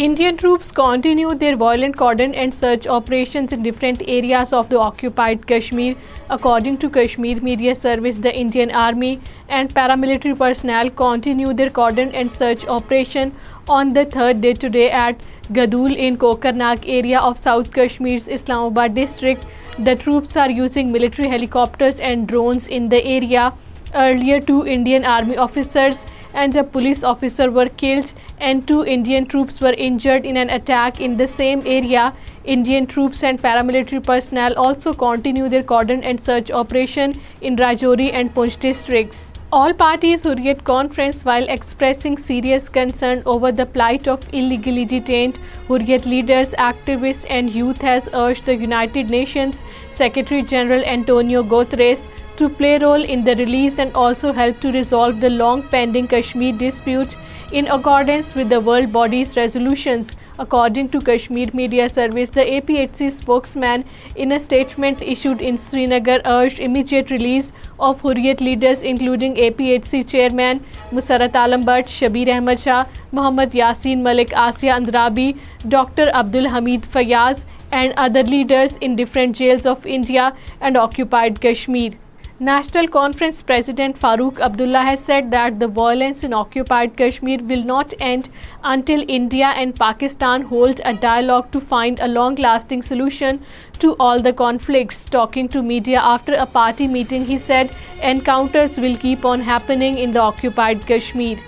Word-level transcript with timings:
Indian 0.00 0.38
troops 0.38 0.70
continued 0.72 1.38
their 1.38 1.54
violent 1.54 1.98
cordon 1.98 2.34
and 2.34 2.54
search 2.54 2.86
operations 2.86 3.52
in 3.52 3.62
different 3.62 4.02
areas 4.06 4.54
of 4.54 4.70
the 4.70 4.78
occupied 4.80 5.46
Kashmir. 5.46 5.96
According 6.30 6.78
to 6.78 6.88
Kashmir 6.88 7.42
Media 7.42 7.74
Service, 7.74 8.16
the 8.16 8.34
Indian 8.34 8.70
Army 8.70 9.20
and 9.50 9.74
paramilitary 9.74 10.34
personnel 10.38 10.88
continued 10.88 11.58
their 11.58 11.68
cordon 11.68 12.14
and 12.14 12.32
search 12.32 12.66
operation 12.66 13.34
on 13.68 13.92
the 13.92 14.06
third 14.06 14.40
day 14.40 14.54
today 14.54 14.90
at 14.90 15.20
Gadul 15.52 15.94
in 15.94 16.16
Kokarnag 16.16 16.86
area 16.86 17.20
of 17.20 17.36
South 17.36 17.70
Kashmir's 17.70 18.28
Islamabad 18.28 18.94
district. 18.94 19.44
The 19.78 19.94
troops 19.94 20.38
are 20.38 20.50
using 20.50 20.90
military 20.90 21.28
helicopters 21.28 22.00
and 22.00 22.26
drones 22.26 22.66
in 22.66 22.88
the 22.88 23.04
area. 23.04 23.52
Earlier, 23.94 24.40
two 24.40 24.64
Indian 24.64 25.04
Army 25.04 25.36
officers 25.36 26.00
and 26.34 26.56
a 26.56 26.64
police 26.64 27.02
officer 27.04 27.50
were 27.50 27.68
killed 27.68 28.12
and 28.40 28.66
2 28.66 28.84
Indian 28.84 29.26
troops 29.26 29.60
were 29.60 29.74
injured 29.88 30.26
in 30.26 30.36
an 30.36 30.50
attack 30.50 31.00
in 31.00 31.16
the 31.16 31.26
same 31.26 31.62
area. 31.64 32.12
Indian 32.44 32.86
troops 32.86 33.22
and 33.22 33.40
paramilitary 33.40 34.02
personnel 34.02 34.54
also 34.54 34.92
continue 34.92 35.48
their 35.48 35.62
cordon 35.62 36.02
and 36.02 36.20
search 36.20 36.50
operation 36.50 37.14
in 37.40 37.56
Rajouri 37.56 38.12
and 38.12 38.34
Poonch 38.34 38.58
districts. 38.58 39.26
All 39.52 39.74
parties 39.74 40.22
who 40.22 40.34
read 40.34 40.64
conference 40.64 41.26
while 41.26 41.46
expressing 41.56 42.16
serious 42.16 42.70
concern 42.70 43.22
over 43.26 43.52
the 43.52 43.66
plight 43.66 44.08
of 44.08 44.24
illegally 44.32 44.86
detained 44.86 45.38
Hurriyet 45.68 46.06
leaders, 46.06 46.52
activists 46.52 47.26
and 47.28 47.50
youth 47.50 47.82
has 47.82 48.08
urged 48.14 48.46
the 48.46 48.54
United 48.54 49.10
Nations 49.10 49.62
Secretary 49.92 50.40
General 50.40 50.88
Antonio 50.96 51.42
Guterres 51.42 52.08
to 52.38 52.48
play 52.48 52.76
a 52.76 52.80
role 52.80 53.02
in 53.02 53.24
the 53.24 53.34
release 53.36 53.78
and 53.78 53.92
also 53.92 54.32
help 54.32 54.60
to 54.60 54.72
resolve 54.72 55.20
the 55.20 55.30
long-pending 55.30 56.06
Kashmir 56.08 56.52
dispute 56.52 57.16
in 57.52 57.68
accordance 57.68 58.34
with 58.34 58.48
the 58.48 58.60
world 58.60 58.92
body's 58.92 59.36
resolutions. 59.36 60.16
According 60.38 60.88
to 60.90 61.00
Kashmir 61.00 61.50
Media 61.52 61.88
Service, 61.88 62.30
the 62.30 62.44
APHC 62.44 63.12
spokesman 63.12 63.84
in 64.14 64.32
a 64.32 64.40
statement 64.40 65.02
issued 65.02 65.40
in 65.40 65.58
Srinagar 65.58 66.20
urged 66.24 66.58
immediate 66.58 67.10
release 67.10 67.52
of 67.78 68.02
Hurriyat 68.02 68.40
leaders 68.40 68.82
including 68.82 69.34
APHC 69.34 70.08
chairman 70.08 70.64
Musarrat 70.90 71.36
Alam 71.44 71.64
Bhatt, 71.64 71.96
Shabir 72.00 72.34
Ahmad 72.34 72.60
Shah, 72.60 72.84
Mohammad 73.10 73.52
Yasin 73.52 74.00
Malik, 74.00 74.30
Asiya 74.30 74.78
Andrabi, 74.80 75.38
Dr. 75.68 76.08
Abdul 76.20 76.48
Hamid 76.48 76.82
Fayyaz 76.82 77.44
and 77.72 77.92
other 77.96 78.22
leaders 78.22 78.76
in 78.80 78.96
different 78.96 79.36
jails 79.36 79.66
of 79.66 79.86
India 79.86 80.34
and 80.60 80.76
occupied 80.76 81.40
Kashmir. 81.40 81.98
National 82.46 82.88
Conference 82.94 83.40
President 83.48 83.98
Farooq 84.04 84.40
Abdullah 84.46 84.80
has 84.84 85.04
said 85.10 85.28
that 85.34 85.60
the 85.60 85.68
violence 85.76 86.24
in 86.28 86.32
occupied 86.38 86.96
Kashmir 87.00 87.44
will 87.52 87.62
not 87.68 87.94
end 88.06 88.30
until 88.72 89.04
India 89.16 89.52
and 89.64 89.76
Pakistan 89.82 90.48
hold 90.50 90.82
a 90.92 90.94
dialogue 91.06 91.52
to 91.52 91.60
find 91.60 92.00
a 92.00 92.10
long-lasting 92.16 92.82
solution 92.82 93.40
to 93.78 93.94
all 94.00 94.26
the 94.28 94.34
conflicts. 94.42 95.06
Talking 95.06 95.48
to 95.54 95.62
media 95.62 96.04
after 96.16 96.34
a 96.34 96.50
party 96.58 96.88
meeting, 96.88 97.24
he 97.24 97.38
said 97.38 97.70
encounters 98.16 98.76
will 98.76 99.00
keep 99.08 99.24
on 99.24 99.48
happening 99.52 99.98
in 99.98 100.12
the 100.12 100.22
occupied 100.32 100.86
Kashmir. 100.94 101.38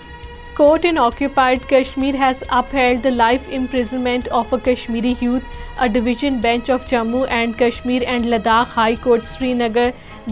Court 0.57 0.85
in 0.87 0.97
occupied 1.03 1.63
Kashmir 1.69 2.15
has 2.19 2.41
upheld 2.57 3.01
the 3.05 3.11
life 3.13 3.47
imprisonment 3.57 4.27
of 4.41 4.53
a 4.53 4.59
Kashmiri 4.67 5.17
youth. 5.23 5.47
A 5.85 5.89
division 5.89 6.39
bench 6.45 6.69
of 6.75 6.85
Jammu 6.91 7.23
and 7.37 7.57
Kashmir 7.61 8.05
and 8.13 8.29
Ladakh 8.33 8.75
High 8.75 8.95
Court 9.05 9.25
Srinagar 9.29 9.85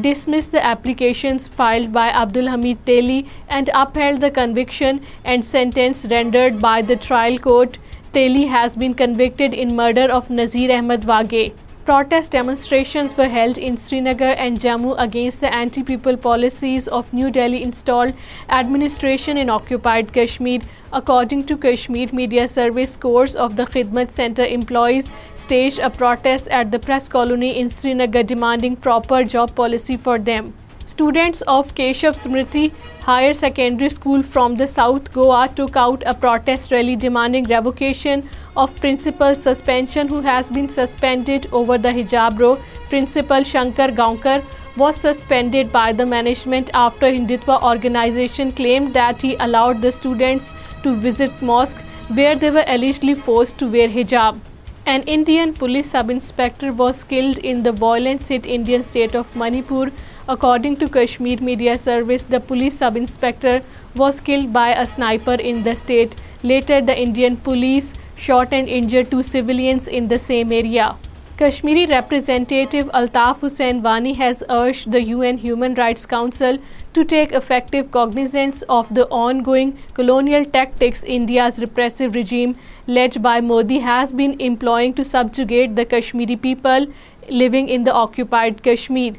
dismissed 0.05 0.55
the 0.57 0.63
applications 0.69 1.49
filed 1.49 1.91
by 1.97 2.05
Abdul 2.21 2.47
Hamid 2.49 2.85
Teli 2.91 3.19
and 3.49 3.71
upheld 3.81 4.21
the 4.21 4.31
conviction 4.39 5.03
and 5.25 5.49
sentence 5.49 6.05
rendered 6.13 6.61
by 6.61 6.81
the 6.93 6.99
trial 7.07 7.37
court. 7.49 7.77
Teli 8.13 8.47
has 8.55 8.79
been 8.85 8.97
convicted 9.03 9.53
in 9.65 9.75
murder 9.83 10.07
of 10.21 10.33
Nazir 10.39 10.75
Ahmad 10.77 11.13
Waghe. 11.13 11.51
Protest 11.87 12.35
demonstrations 12.35 13.17
were 13.17 13.27
held 13.31 13.57
in 13.69 13.79
Srinagar 13.85 14.29
and 14.43 14.61
Jammu 14.63 14.93
against 15.05 15.41
the 15.41 15.51
anti-people 15.61 16.17
policies 16.25 16.87
of 16.99 17.09
New 17.19 17.31
Delhi 17.37 17.59
installed 17.63 18.13
administration 18.59 19.43
in 19.43 19.51
occupied 19.57 20.15
Kashmir. 20.19 20.61
According 21.01 21.43
to 21.51 21.59
Kashmir 21.67 22.15
Media 22.21 22.47
Service, 22.53 22.95
scores 22.95 23.35
of 23.47 23.57
the 23.57 23.67
Khidmat 23.75 24.17
Center 24.21 24.49
employees 24.59 25.11
staged 25.35 25.79
a 25.79 25.89
protest 25.89 26.51
at 26.61 26.71
the 26.71 26.83
press 26.87 27.13
colony 27.19 27.53
in 27.65 27.69
Srinagar 27.69 28.23
demanding 28.33 28.83
proper 28.91 29.23
job 29.35 29.55
policy 29.63 30.03
for 30.07 30.19
them. 30.33 30.51
Students 30.93 31.41
of 31.51 31.69
Keshav 31.73 32.17
Smriti 32.23 32.63
Higher 33.03 33.33
Secondary 33.37 33.89
School 33.93 34.21
from 34.33 34.57
the 34.59 34.67
South 34.73 35.07
Goa 35.11 35.39
took 35.59 35.79
out 35.83 36.03
a 36.11 36.13
protest 36.13 36.69
rally 36.73 36.95
demanding 36.95 37.47
revocation 37.51 38.29
of 38.55 38.75
Principal 38.79 39.33
suspension, 39.33 40.07
who 40.07 40.21
has 40.21 40.51
been 40.51 40.69
suspended 40.69 41.47
over 41.51 41.79
the 41.79 41.95
hijab 41.97 42.37
row. 42.39 42.51
Principal 42.91 43.41
Shankar 43.41 43.87
Gaonkar 43.87 44.43
was 44.77 45.01
suspended 45.07 45.71
by 45.71 45.91
the 45.93 46.09
management 46.13 46.71
after 46.83 47.11
Hindutva 47.17 47.59
organization 47.73 48.51
claimed 48.51 48.93
that 48.93 49.29
he 49.29 49.35
allowed 49.49 49.81
the 49.81 49.95
students 49.99 50.53
to 50.83 50.95
visit 50.95 51.45
mosque 51.53 51.83
where 52.19 52.35
they 52.35 52.51
were 52.51 52.69
allegedly 52.77 53.15
forced 53.15 53.57
to 53.57 53.73
wear 53.77 53.89
hijab. 53.89 54.39
An 54.85 55.03
Indian 55.03 55.51
police 55.53 55.91
sub-inspector 55.91 56.73
was 56.79 57.05
killed 57.11 57.37
in 57.49 57.61
the 57.63 57.71
violence 57.71 58.27
hit 58.27 58.49
Indian 58.55 58.91
state 58.93 59.23
of 59.25 59.35
Manipur 59.35 59.93
According 60.31 60.75
to 60.77 60.87
Kashmir 60.87 61.41
Media 61.41 61.77
Service, 61.77 62.21
the 62.23 62.39
police 62.39 62.77
sub-inspector 62.77 63.61
was 63.93 64.21
killed 64.21 64.53
by 64.53 64.69
a 64.71 64.85
sniper 64.87 65.33
in 65.33 65.63
the 65.63 65.75
state. 65.75 66.15
Later, 66.43 66.79
the 66.81 66.97
Indian 66.97 67.35
police 67.35 67.93
shot 68.15 68.53
and 68.53 68.69
injured 68.69 69.11
two 69.11 69.21
civilians 69.21 69.89
in 69.99 70.07
the 70.07 70.19
same 70.19 70.53
area. 70.53 70.93
Kashmiri 71.37 71.87
representative 71.87 72.93
Altaf 72.99 73.39
Hussain 73.39 73.81
Wani 73.83 74.13
has 74.13 74.43
urged 74.49 74.91
the 74.93 75.01
UN 75.09 75.39
Human 75.39 75.75
Rights 75.75 76.05
Council 76.05 76.59
to 76.93 77.03
take 77.03 77.35
effective 77.41 77.91
cognizance 77.91 78.63
of 78.77 78.93
the 78.99 79.07
ongoing 79.07 79.77
colonial 79.93 80.45
tactics 80.45 81.03
India's 81.17 81.59
repressive 81.59 82.15
regime 82.15 82.55
led 82.87 83.21
by 83.21 83.41
Modi 83.41 83.79
has 83.79 84.13
been 84.13 84.39
employing 84.39 84.93
to 84.93 85.03
subjugate 85.03 85.75
the 85.75 85.85
Kashmiri 85.85 86.37
people 86.37 86.87
living 87.27 87.67
in 87.67 87.83
the 87.83 87.99
occupied 88.05 88.63
Kashmir. 88.63 89.11